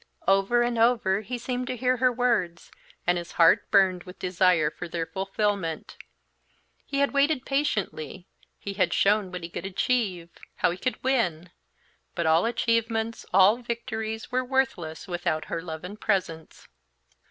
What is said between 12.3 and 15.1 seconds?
achievements, all victories, were worthless